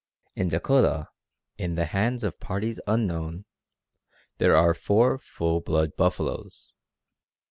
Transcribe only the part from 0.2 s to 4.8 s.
In Dakota, in the hands of parties unknown, there are